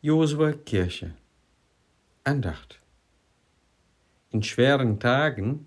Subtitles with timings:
[0.00, 1.12] Josua Kirche.
[2.22, 2.80] Andacht.
[4.30, 5.66] In schweren Tagen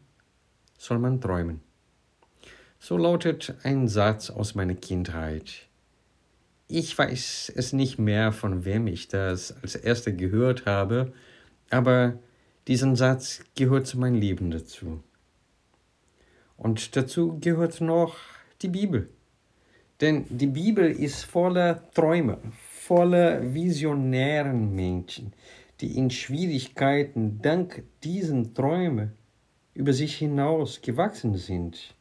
[0.78, 1.60] soll man träumen.
[2.80, 5.68] So lautet ein Satz aus meiner Kindheit.
[6.70, 11.12] Ich weiß es nicht mehr, von wem ich das als erster gehört habe,
[11.70, 12.18] aber
[12.68, 15.04] diesen Satz gehört zu meinem Leben dazu.
[16.56, 18.16] Und dazu gehört noch
[18.62, 19.10] die Bibel.
[20.00, 22.38] Denn die Bibel ist voller Träume,
[22.92, 25.32] voller visionären Menschen,
[25.80, 29.14] die in Schwierigkeiten dank diesen Träumen
[29.74, 31.96] über sich hinaus gewachsen sind.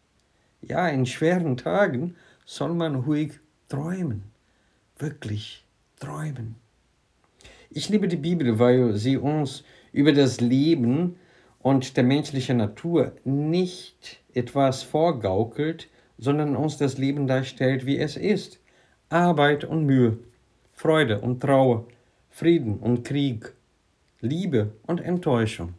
[0.61, 3.35] Ja, in schweren Tagen soll man ruhig
[3.69, 4.25] träumen,
[4.99, 5.65] wirklich
[6.01, 6.57] träumen.
[7.71, 11.21] Ich liebe die Bibel, weil sie uns über das Leben
[11.61, 15.89] und der menschlichen Natur nicht etwas vorgaukelt,
[16.19, 18.59] sondern uns das Leben darstellt, wie es ist.
[19.09, 20.19] Arbeit und Mühe,
[20.81, 21.87] Freude und Trauer,
[22.31, 23.53] Frieden und Krieg,
[24.23, 25.75] Liebe und Enttäuschung.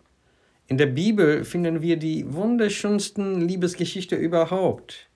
[0.68, 5.10] In der Bibel finden wir die wunderschönsten Liebesgeschichte überhaupt.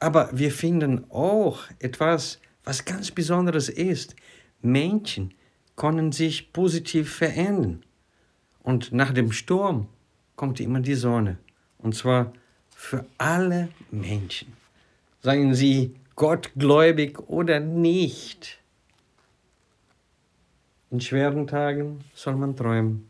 [0.00, 4.14] Aber wir finden auch etwas, was ganz Besonderes ist.
[4.60, 5.32] Menschen
[5.76, 7.86] können sich positiv verändern.
[8.62, 9.88] Und nach dem Sturm
[10.34, 11.38] kommt immer die Sonne.
[11.78, 12.34] Und zwar
[12.68, 14.52] für alle Menschen.
[15.22, 18.60] Seien sie gottgläubig oder nicht.
[20.96, 23.06] In schweren Tagen soll man träumen.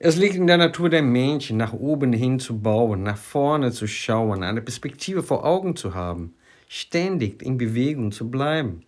[0.00, 3.86] Es liegt in der Natur der Menschen, nach oben hin zu bauen, nach vorne zu
[3.86, 6.34] schauen, eine Perspektive vor Augen zu haben,
[6.66, 8.82] ständig in Bewegung zu bleiben.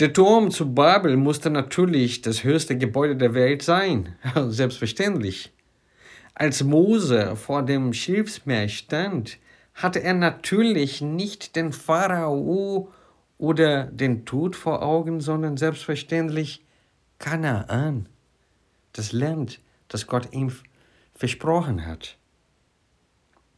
[0.00, 4.14] Der Turm zu Babel musste natürlich das höchste Gebäude der Welt sein,
[4.48, 5.50] selbstverständlich.
[6.34, 9.38] Als Mose vor dem Schilfsmeer stand,
[9.72, 12.92] hatte er natürlich nicht den Pharao
[13.38, 16.62] oder den Tod vor Augen, sondern selbstverständlich
[17.22, 18.08] Kanaan,
[18.94, 20.50] das Land, das Gott ihm
[21.14, 22.18] versprochen hat.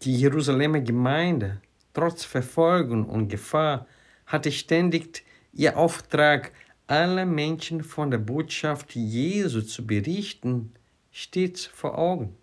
[0.03, 1.63] Die Jerusalemer Gemeinde,
[1.95, 3.87] trotz Verfolgung und Gefahr,
[4.27, 6.53] hatte ständig ihr Auftrag,
[6.89, 10.75] alle Menschen von der Botschaft Jesu zu berichten,
[11.11, 12.37] stets vor Augen.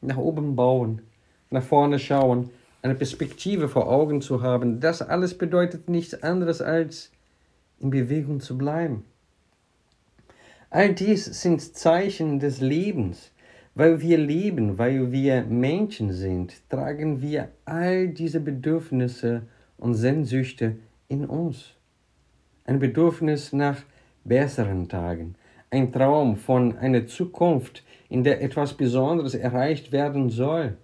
[0.00, 1.02] Nach oben bauen,
[1.50, 2.50] nach vorne schauen,
[2.82, 7.12] eine Perspektive vor Augen zu haben, das alles bedeutet nichts anderes als
[7.78, 9.04] in Bewegung zu bleiben.
[10.70, 13.32] All dies sind Zeichen des Lebens.
[13.74, 19.42] Weil wir leben, weil wir Menschen sind, tragen wir all diese Bedürfnisse
[19.76, 21.74] und Sehnsüchte in uns.
[22.64, 23.84] Ein Bedürfnis nach
[24.24, 25.36] besseren Tagen,
[25.70, 30.76] ein Traum von einer Zukunft, in der etwas Besonderes erreicht werden soll.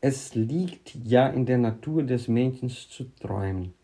[0.00, 3.74] Es liegt ja in der Natur des Menschen zu träumen.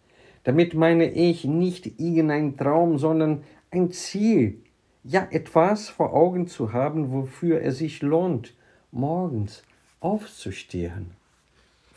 [0.44, 4.62] Damit meine ich nicht irgendein Traum, sondern ein Ziel,
[5.08, 8.52] ja etwas vor Augen zu haben, wofür es sich lohnt,
[8.92, 9.62] morgens
[10.00, 11.12] aufzustehen.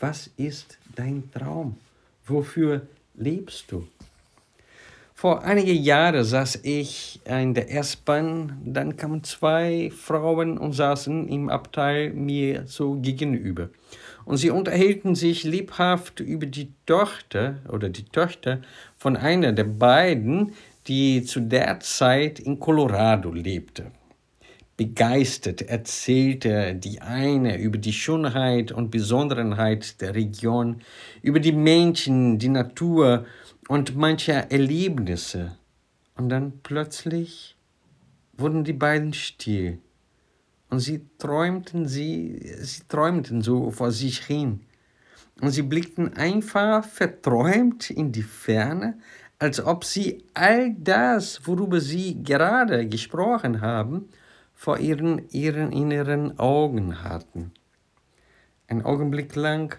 [0.00, 1.76] Was ist dein Traum?
[2.26, 2.82] Wofür
[3.14, 3.86] lebst du?
[5.14, 11.48] Vor einigen Jahren saß ich in der S-Bahn, dann kamen zwei Frauen und saßen im
[11.48, 13.68] Abteil mir so gegenüber.
[14.24, 18.62] Und sie unterhielten sich lebhaft über die Tochter oder die Töchter
[18.96, 20.54] von einer der beiden,
[20.86, 23.92] die zu der Zeit in Colorado lebte.
[24.76, 30.80] Begeistert erzählte die eine über die Schönheit und Besonderheit der Region,
[31.20, 33.26] über die Menschen, die Natur
[33.68, 35.56] und manche Erlebnisse.
[36.16, 37.56] Und dann plötzlich
[38.36, 39.78] wurden die beiden still
[40.72, 44.60] und sie träumten sie, sie träumten so vor sich hin.
[45.42, 48.98] Und sie blickten einfach verträumt in die Ferne,
[49.42, 54.08] als ob sie all das, worüber sie gerade gesprochen haben,
[54.54, 57.50] vor ihren, ihren inneren Augen hatten.
[58.68, 59.74] Ein Augenblick lang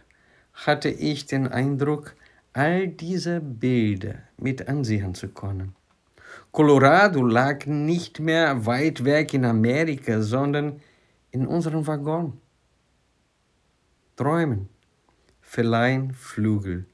[0.53, 2.13] hatte ich den Eindruck,
[2.52, 5.73] all diese Bilder mit ansehen zu können.
[6.52, 10.82] Colorado lag nicht mehr weit weg in Amerika, sondern
[11.32, 12.37] in unserem Waggon.
[14.17, 14.67] Träumen
[15.40, 16.85] verleihen Flügel.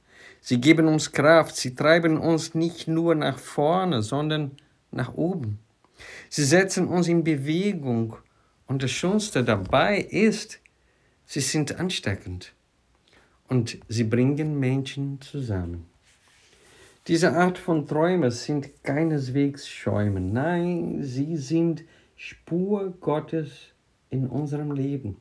[0.50, 4.54] Sie geben uns Kraft, sie treiben uns nicht nur nach vorne, sondern
[4.90, 5.60] nach oben.
[6.28, 8.16] Sie setzen uns in Bewegung
[8.66, 10.60] und das Schönste dabei ist,
[11.28, 12.56] sie sind ansteckend
[13.48, 15.86] und sie bringen Menschen zusammen.
[17.06, 21.84] Diese Art von Träumen sind keineswegs Schäumen, nein, sie sind
[22.16, 23.52] Spur Gottes
[24.10, 25.18] in unserem Leben.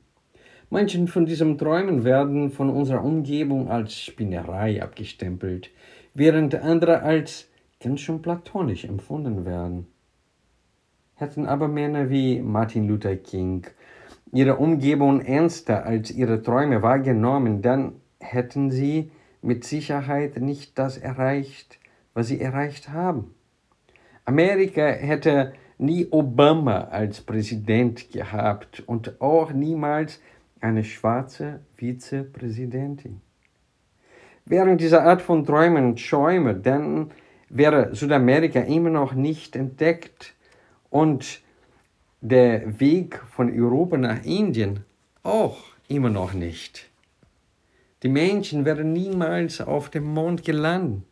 [0.71, 5.71] Manchen von diesen Träumen werden von unserer Umgebung als Spinnerei abgestempelt,
[6.13, 7.49] während andere als
[7.81, 9.87] kann schon platonisch empfunden werden.
[11.15, 13.67] Hätten aber Männer wie Martin Luther King
[14.33, 19.11] ihre Umgebung ernster als ihre Träume wahrgenommen, dann hätten sie
[19.41, 21.79] mit Sicherheit nicht das erreicht,
[22.13, 23.35] was sie erreicht haben.
[24.25, 30.21] Amerika hätte nie Obama als Präsident gehabt und auch niemals
[30.61, 33.21] eine schwarze Vizepräsidentin.
[34.45, 37.11] Während dieser Art von Träumen und Schäume, dann
[37.51, 40.35] wäre Südamerika immer noch nicht entdeckt
[40.91, 41.43] und
[42.21, 44.85] der Weg von Europa nach Indien
[45.23, 45.59] auch
[45.89, 46.89] immer noch nicht.
[48.03, 51.03] Die Menschen wären niemals auf dem Mond gelandet.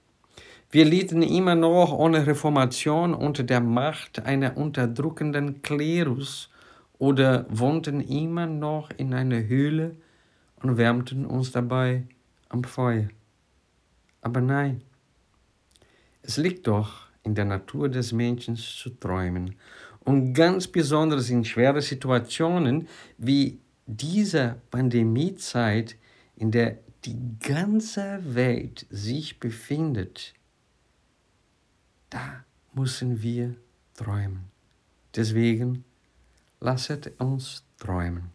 [0.71, 6.51] Wir litten immer noch ohne Reformation unter der Macht einer unterdrückenden Klerus
[6.99, 9.97] oder wohnten immer noch in einer Höhle
[10.63, 12.05] und wärmten uns dabei
[12.49, 13.09] am Feuer.
[14.21, 14.83] Aber nein,
[16.23, 19.57] es liegt doch in der Natur des Menschen zu träumen
[20.01, 22.89] und ganz besonders in schweren Situationen
[23.19, 25.97] wie dieser Pandemiezeit,
[26.37, 30.35] in der die ganze Welt sich befindet,
[32.11, 32.45] da
[32.75, 33.55] müssen wir
[33.95, 34.51] träumen.
[35.15, 35.85] Deswegen
[36.61, 38.31] lasset uns träumen.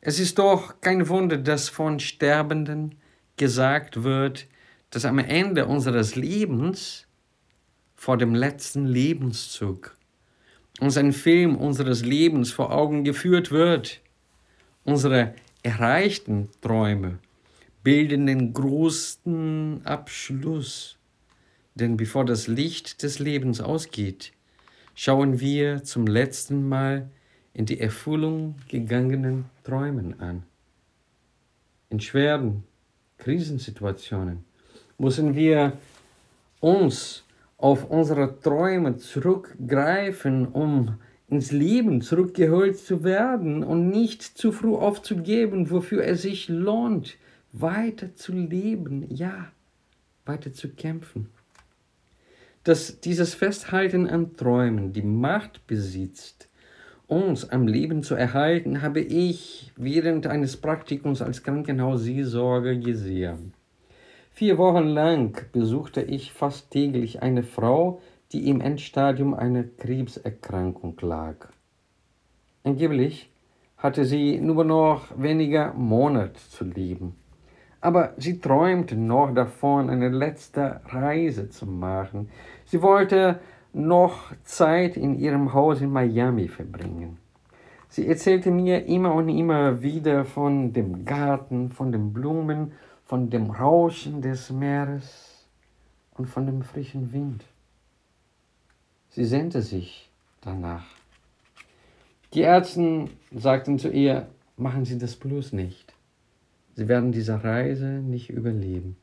[0.00, 2.96] Es ist doch kein Wunder, dass von Sterbenden
[3.36, 4.46] gesagt wird,
[4.90, 7.06] dass am Ende unseres Lebens,
[7.94, 9.96] vor dem letzten Lebenszug,
[10.80, 14.00] uns ein Film unseres Lebens vor Augen geführt wird.
[14.84, 17.18] Unsere erreichten Träume
[17.84, 20.98] bilden den größten Abschluss
[21.74, 24.32] denn bevor das Licht des Lebens ausgeht,
[24.94, 27.10] schauen wir zum letzten Mal
[27.54, 30.42] in die Erfüllung gegangenen Träumen an.
[31.90, 32.64] In schweren
[33.18, 34.44] Krisensituationen
[34.98, 35.74] müssen wir
[36.60, 37.24] uns
[37.58, 40.98] auf unsere Träume zurückgreifen, um
[41.28, 47.16] ins Leben zurückgeholt zu werden und nicht zu früh aufzugeben, wofür es sich lohnt,
[47.52, 49.50] weiter zu leben, ja,
[50.24, 51.28] weiter zu kämpfen
[52.64, 56.48] dass dieses Festhalten an Träumen die Macht besitzt,
[57.06, 63.52] uns am Leben zu erhalten, habe ich während eines Praktikums als Krankenhausseelsorger gesehen.
[64.30, 68.00] Vier Wochen lang besuchte ich fast täglich eine Frau,
[68.32, 71.48] die im Endstadium einer Krebserkrankung lag.
[72.64, 73.28] Angeblich
[73.76, 77.16] hatte sie nur noch weniger Monate zu leben.
[77.82, 82.30] Aber sie träumte noch davon, eine letzte Reise zu machen.
[82.64, 83.40] Sie wollte
[83.72, 87.18] noch Zeit in ihrem Haus in Miami verbringen.
[87.88, 92.72] Sie erzählte mir immer und immer wieder von dem Garten, von den Blumen,
[93.04, 95.44] von dem Rauschen des Meeres
[96.14, 97.44] und von dem frischen Wind.
[99.10, 100.08] Sie sehnte sich
[100.40, 100.84] danach.
[102.32, 105.91] Die Ärzte sagten zu ihr, machen Sie das bloß nicht.
[106.74, 108.96] Sie werden diese Reise nicht überleben.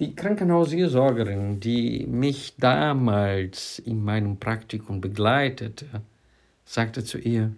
[0.00, 6.02] Die Krankenhausseelsorgerin, die mich damals in meinem Praktikum begleitete,
[6.64, 7.52] sagte zu ihr,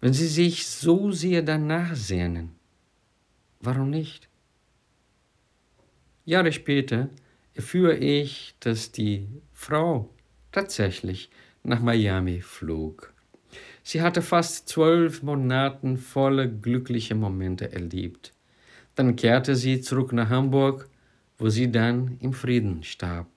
[0.00, 2.54] wenn Sie sich so sehr danach sehnen,
[3.60, 4.28] warum nicht?
[6.24, 7.10] Jahre später
[7.54, 10.08] erfuhr ich, dass die Frau
[10.52, 11.30] tatsächlich
[11.64, 13.12] nach Miami flog.
[13.90, 18.34] Sie hatte fast zwölf Monate voller glücklicher Momente erlebt.
[18.94, 20.90] Dann kehrte sie zurück nach Hamburg,
[21.38, 23.28] wo sie dann im Frieden starb.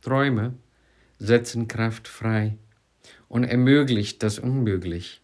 [0.00, 0.54] Träume
[1.20, 2.56] setzen Kraft frei
[3.28, 5.20] und ermöglicht das Unmöglich.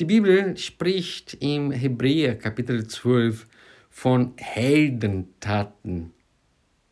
[0.00, 3.46] Die Bibel spricht im Hebräer Kapitel 12
[3.90, 6.12] von Heldentaten.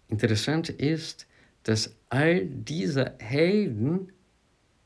[0.06, 1.26] Interessant ist,
[1.64, 4.12] dass all diese Helden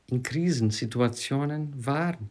[0.09, 2.29] in Krisensituationen waren.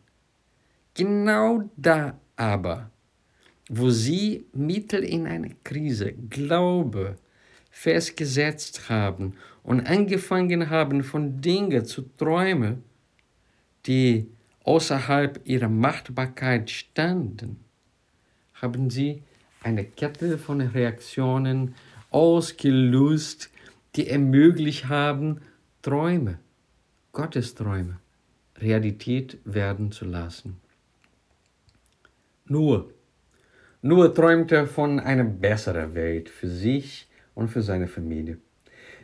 [0.94, 2.90] Genau da aber,
[3.68, 7.16] wo sie mittel in einer Krise Glaube
[7.70, 12.84] festgesetzt haben und angefangen haben, von Dingen zu träumen,
[13.86, 14.28] die
[14.62, 17.58] außerhalb ihrer Machtbarkeit standen,
[18.54, 19.22] haben sie
[19.62, 21.74] eine Kette von Reaktionen
[22.10, 23.50] ausgelöst,
[23.96, 25.40] die ermöglicht haben,
[25.82, 26.38] Träume
[27.14, 28.00] Gottesträume
[28.58, 30.56] Realität werden zu lassen.
[32.46, 32.90] Nur,
[33.82, 38.38] nur träumt er von einer besseren Welt für sich und für seine Familie.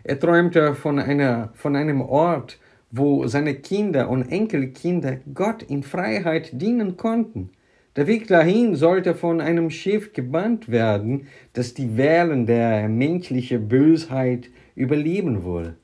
[0.03, 2.59] Er träumte von, einer, von einem Ort,
[2.91, 7.51] wo seine Kinder und Enkelkinder Gott in Freiheit dienen konnten,
[7.97, 14.49] Der Weg dahin sollte von einem Schiff gebannt werden, das die Wellen der menschlichen Bösheit
[14.75, 15.77] überleben will.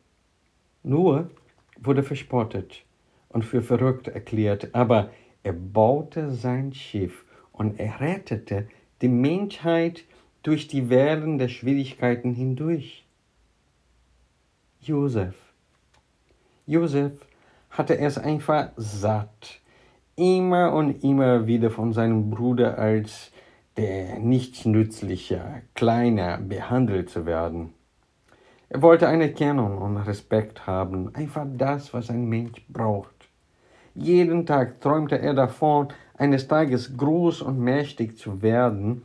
[0.82, 1.30] Nur
[1.78, 2.84] wurde verspottet
[3.28, 5.10] und für verrückt erklärt, aber
[5.42, 8.68] er baute sein Schiff und er rettete
[9.02, 10.04] die Menschheit
[10.42, 13.04] durch die Wellen der Schwierigkeiten hindurch.
[14.80, 15.34] Josef.
[16.66, 17.12] Josef
[17.70, 19.60] hatte es einfach satt,
[20.16, 23.32] immer und immer wieder von seinem Bruder als
[23.76, 27.75] der nichtsnützliche Kleiner behandelt zu werden.
[28.68, 33.28] Er wollte Anerkennung und Respekt haben, einfach das, was ein Mensch braucht.
[33.94, 39.02] Jeden Tag träumte er davon, eines Tages groß und mächtig zu werden.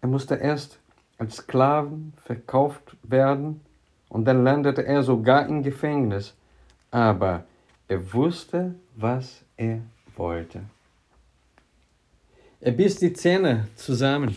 [0.00, 0.78] Er musste erst
[1.16, 3.60] als Sklaven verkauft werden
[4.08, 6.34] und dann landete er sogar im Gefängnis.
[6.90, 7.44] Aber
[7.88, 9.80] er wusste, was er
[10.16, 10.62] wollte.
[12.60, 14.36] Er biss die Zähne zusammen,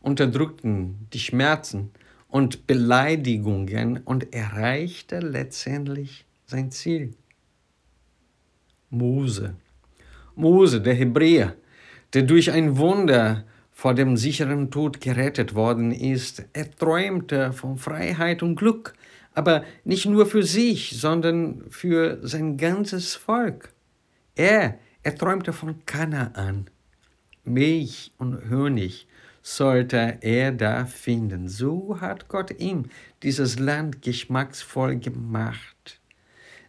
[0.00, 1.90] unterdrückten die Schmerzen
[2.34, 7.14] und Beleidigungen und erreichte letztendlich sein Ziel.
[8.90, 9.54] Mose,
[10.34, 11.54] Mose, der Hebräer,
[12.12, 18.42] der durch ein Wunder vor dem sicheren Tod gerettet worden ist, er träumte von Freiheit
[18.42, 18.94] und Glück,
[19.32, 23.72] aber nicht nur für sich, sondern für sein ganzes Volk.
[24.34, 26.66] Er, er träumte von Kanaan.
[27.44, 29.06] Milch und Honig
[29.44, 31.50] sollte er da finden.
[31.50, 32.86] So hat Gott ihm
[33.22, 36.00] dieses Land geschmacksvoll gemacht.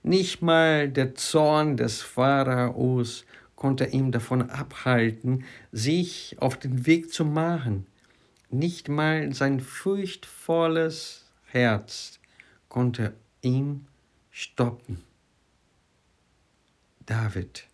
[0.04, 7.24] Nicht mal der Zorn des Pharaos konnte ihn davon abhalten, sich auf den Weg zu
[7.24, 7.88] machen.
[8.52, 12.20] Nicht mal sein furchtvolles Herz
[12.68, 13.88] konnte ihn
[14.32, 15.02] stoppen.
[17.06, 17.68] David.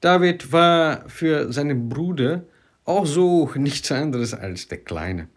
[0.00, 2.44] David war für seinen Bruder
[2.88, 5.28] auch so nichts anderes als der Kleine.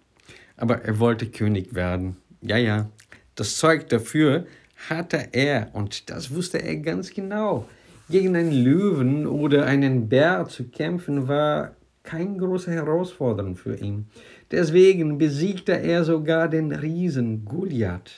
[0.57, 2.17] Aber er wollte König werden.
[2.41, 2.89] Ja, ja,
[3.35, 4.45] das Zeug dafür
[4.89, 7.67] hatte er und das wusste er ganz genau.
[8.09, 14.07] Gegen einen Löwen oder einen Bär zu kämpfen war keine große Herausforderung für ihn.
[14.49, 18.11] Deswegen besiegte er sogar den Riesen Goliath.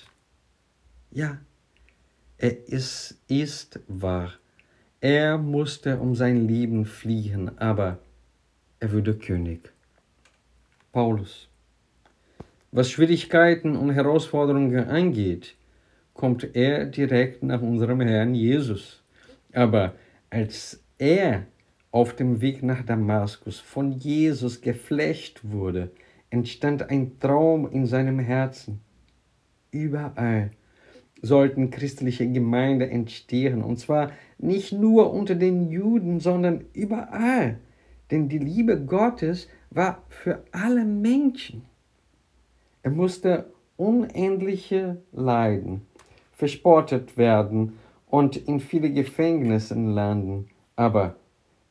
[1.12, 1.38] Ja,
[2.38, 4.34] er ist, ist wahr.
[5.00, 8.00] Er musste um sein Leben fliehen, aber
[8.84, 9.72] er wurde König.
[10.92, 11.48] Paulus.
[12.74, 15.56] Was Schwierigkeiten und Herausforderungen angeht,
[16.14, 19.02] kommt er direkt nach unserem Herrn Jesus.
[19.54, 19.94] Aber
[20.30, 21.46] als er
[21.92, 25.92] auf dem Weg nach Damaskus von Jesus geflecht wurde,
[26.30, 28.82] entstand ein Traum in seinem Herzen.
[29.72, 30.52] Überall
[31.22, 37.60] sollten christliche Gemeinden entstehen, und zwar nicht nur unter den Juden, sondern überall.
[38.14, 41.64] Denn die Liebe Gottes war für alle Menschen.
[42.84, 45.82] Er musste unendliche Leiden
[46.32, 51.16] verspottet werden und in viele Gefängnisse landen, aber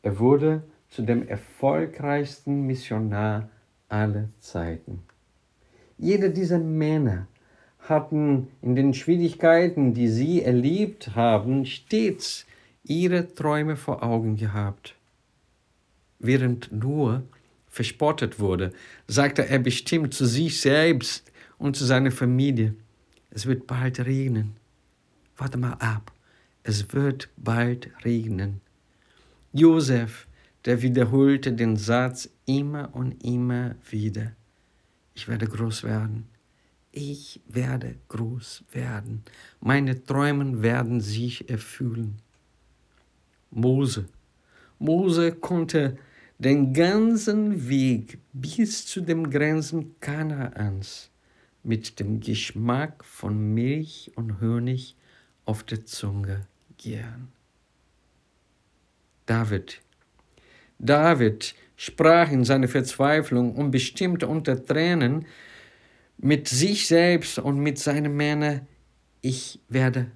[0.03, 3.49] er wurde zu dem erfolgreichsten Missionar
[3.89, 5.05] aller Zeiten.
[5.97, 7.29] Jeder dieser Männer
[7.79, 12.47] hatten in den Schwierigkeiten, die sie erlebt haben, stets
[12.83, 14.97] ihre Träume vor Augen gehabt.
[16.23, 17.25] Während nur
[17.69, 18.73] verspottet wurde,
[19.09, 22.75] sagte er bestimmt zu sich selbst und zu seiner Familie,
[23.31, 24.53] es wird bald regnen.
[25.37, 26.13] Warte mal ab,
[26.63, 28.61] es wird bald regnen.
[29.53, 30.29] Josef,
[30.65, 34.33] der wiederholte den Satz immer und immer wieder.
[35.15, 36.29] Ich werde groß werden.
[36.93, 39.25] Ich werde groß werden.
[39.61, 42.19] Meine Träume werden sich erfüllen.
[43.51, 44.07] Mose.
[44.79, 45.99] Mose konnte
[46.45, 51.09] den ganzen Weg bis zu den Grenzen Kanaans
[51.63, 54.97] mit dem Geschmack von Milch und Honig
[55.45, 57.29] auf der Zunge gern.
[59.25, 59.81] David.
[60.81, 65.27] David sprach in seiner Verzweiflung und bestimmte unter Tränen
[66.19, 68.67] mit sich selbst und mit seinen Männern,
[69.21, 70.11] ich werde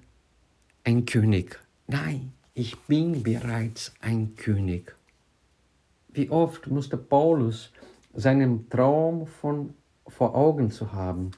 [0.83, 1.57] ein König.
[1.87, 4.96] Nein, ich bin bereits ein König.
[6.17, 7.71] Wie oft musste Paulus
[8.11, 9.75] seinen Traum von,
[10.07, 11.29] vor Augen zu haben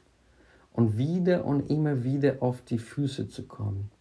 [0.72, 3.92] und wieder und immer wieder auf die Füße zu kommen.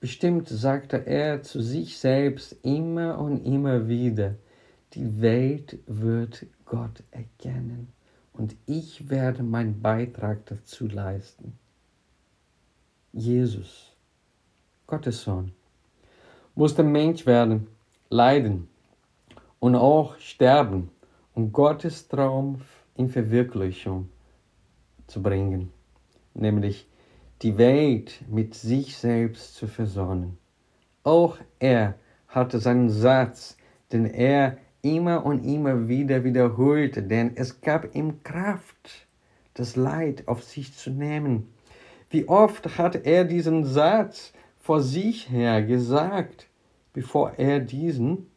[0.00, 4.36] Bestimmt sagte er zu sich selbst immer und immer wieder,
[4.94, 7.92] die Welt wird Gott erkennen
[8.32, 11.58] und ich werde meinen Beitrag dazu leisten.
[13.12, 13.92] Jesus,
[14.86, 15.52] Gottes Sohn,
[16.54, 17.66] musste Mensch werden,
[18.08, 18.70] leiden
[19.60, 20.90] und auch sterben,
[21.34, 22.62] um Gottes Traum
[22.96, 24.08] in Verwirklichung
[25.06, 25.70] zu bringen,
[26.34, 26.88] nämlich
[27.42, 30.38] die Welt mit sich selbst zu versonnen.
[31.04, 31.94] Auch er
[32.28, 33.56] hatte seinen Satz,
[33.92, 39.06] den er immer und immer wieder wiederholte, denn es gab ihm Kraft,
[39.54, 41.52] das Leid auf sich zu nehmen.
[42.08, 46.48] Wie oft hat er diesen Satz vor sich her gesagt,
[46.92, 48.29] bevor er diesen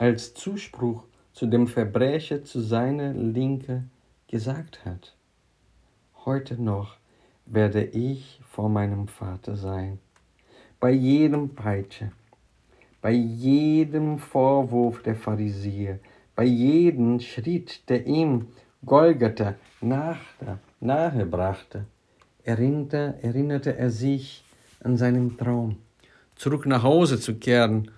[0.00, 1.04] als Zuspruch
[1.34, 3.84] zu dem Verbrecher zu seiner Linke
[4.28, 5.14] gesagt hat.
[6.24, 6.96] Heute noch
[7.44, 9.98] werde ich vor meinem Vater sein.
[10.80, 12.12] Bei jedem Peitsche,
[13.02, 15.98] bei jedem Vorwurf der Pharisäer,
[16.34, 18.46] bei jedem Schritt, der ihm
[18.86, 21.84] Golgatha nahe brachte,
[22.42, 24.46] erinnerte, erinnerte er sich
[24.82, 25.76] an seinen Traum,
[26.36, 27.90] zurück nach Hause zu kehren.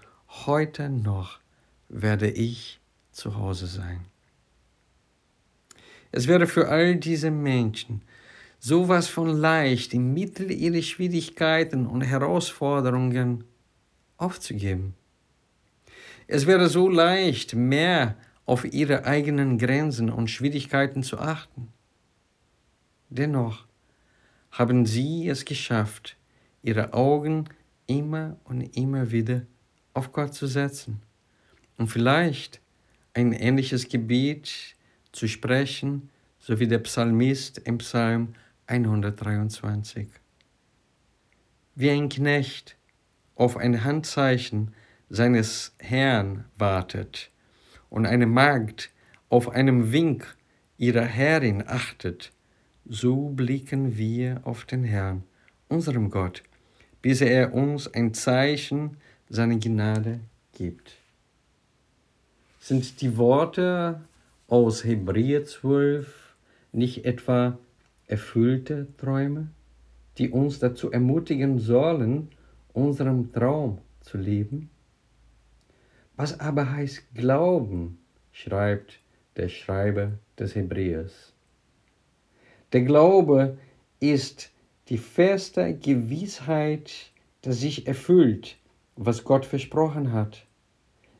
[0.46, 1.41] Heute noch
[1.92, 2.80] werde ich
[3.12, 4.00] zu Hause sein.
[6.10, 8.02] Es wäre für all diese Menschen
[8.58, 13.44] sowas von leicht, im Mittel ihrer Schwierigkeiten und Herausforderungen
[14.16, 14.94] aufzugeben.
[16.26, 21.68] Es wäre so leicht, mehr auf ihre eigenen Grenzen und Schwierigkeiten zu achten.
[23.10, 23.66] Dennoch
[24.50, 26.16] haben sie es geschafft,
[26.62, 27.48] ihre Augen
[27.86, 29.42] immer und immer wieder
[29.92, 31.02] auf Gott zu setzen
[31.76, 32.60] und vielleicht
[33.14, 34.76] ein ähnliches Gebet
[35.12, 38.34] zu sprechen, so wie der Psalmist im Psalm
[38.66, 40.08] 123.
[41.74, 42.76] Wie ein Knecht
[43.34, 44.74] auf ein Handzeichen
[45.08, 47.30] seines Herrn wartet
[47.90, 48.90] und eine Magd
[49.28, 50.36] auf einem Wink
[50.78, 52.32] ihrer Herrin achtet,
[52.84, 55.22] so blicken wir auf den Herrn,
[55.68, 56.42] unserem Gott,
[57.00, 58.96] bis er uns ein Zeichen
[59.28, 60.20] seiner Gnade
[60.52, 61.01] gibt.
[62.64, 64.02] Sind die Worte
[64.46, 66.36] aus Hebräer 12
[66.70, 67.58] nicht etwa
[68.06, 69.48] erfüllte Träume,
[70.16, 72.28] die uns dazu ermutigen sollen,
[72.72, 74.70] unserem Traum zu leben?
[76.14, 77.98] Was aber heißt Glauben,
[78.30, 79.00] schreibt
[79.34, 81.32] der Schreiber des Hebräers.
[82.72, 83.58] Der Glaube
[83.98, 84.52] ist
[84.88, 88.56] die feste Gewissheit, dass sich erfüllt,
[88.94, 90.46] was Gott versprochen hat.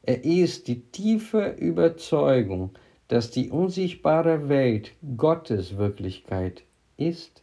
[0.05, 2.71] Er ist die tiefe Überzeugung,
[3.07, 6.65] dass die unsichtbare Welt Gottes Wirklichkeit
[6.97, 7.43] ist,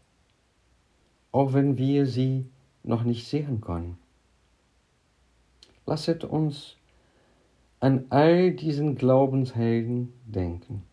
[1.32, 2.46] auch wenn wir sie
[2.84, 3.98] noch nicht sehen können.
[5.86, 6.76] Lasset uns
[7.80, 10.84] an all diesen Glaubenshelden denken.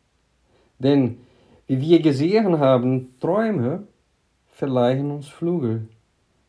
[0.79, 1.19] Denn,
[1.67, 3.89] wie wir gesehen haben, Träume
[4.49, 5.89] verleihen uns Flügel.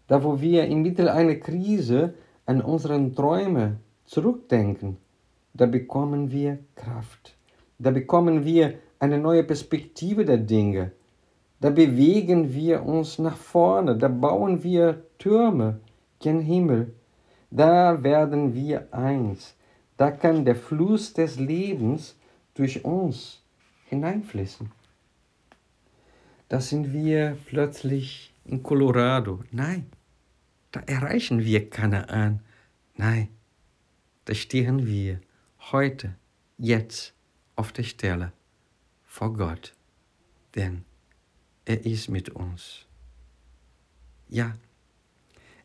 [0.07, 2.13] Da wo wir inmitten einer Krise
[2.45, 4.97] an unseren Träume zurückdenken,
[5.57, 7.35] da bekommen wir Kraft.
[7.79, 10.91] Da bekommen wir eine neue Perspektive der Dinge.
[11.59, 15.79] Da bewegen wir uns nach vorne, da bauen wir Türme
[16.19, 16.93] gen Himmel.
[17.49, 19.55] Da werden wir eins.
[19.97, 22.15] Da kann der Fluss des Lebens
[22.53, 23.41] durch uns
[23.85, 24.71] hineinfließen.
[26.49, 29.43] Da sind wir plötzlich in Colorado.
[29.51, 29.87] Nein,
[30.71, 32.41] da erreichen wir Kanaan.
[32.95, 33.29] Nein,
[34.25, 35.19] da stehen wir
[35.71, 36.15] heute,
[36.57, 37.13] jetzt
[37.55, 38.31] auf der Stelle
[39.03, 39.73] vor Gott.
[40.55, 40.85] Denn
[41.65, 42.85] er ist mit uns.
[44.29, 44.55] Ja,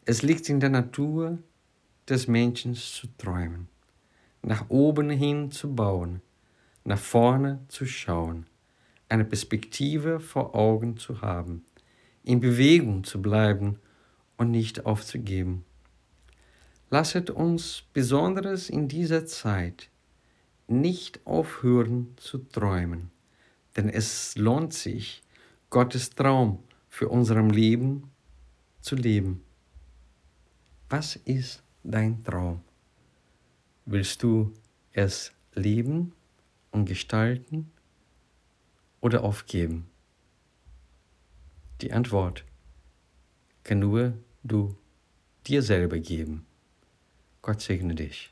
[0.04, 1.38] es liegt in der Natur
[2.08, 3.68] des Menschen zu träumen,
[4.42, 6.20] nach oben hin zu bauen,
[6.84, 8.46] nach vorne zu schauen,
[9.08, 11.64] eine Perspektive vor Augen zu haben,
[12.24, 13.78] in Bewegung zu bleiben
[14.36, 15.64] und nicht aufzugeben.
[16.90, 19.91] Lasset uns besonders in dieser Zeit
[20.80, 23.10] nicht aufhören zu träumen,
[23.76, 25.22] denn es lohnt sich,
[25.70, 28.10] Gottes Traum für unserem Leben
[28.80, 29.42] zu leben.
[30.90, 32.60] Was ist dein Traum?
[33.86, 34.52] Willst du
[34.92, 36.12] es leben
[36.70, 37.70] und gestalten
[39.00, 39.88] oder aufgeben?
[41.80, 42.44] Die Antwort
[43.64, 44.76] kann nur du
[45.46, 46.46] dir selber geben.
[47.40, 48.31] Gott segne dich.